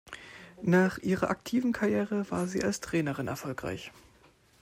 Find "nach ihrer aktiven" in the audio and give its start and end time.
0.63-1.73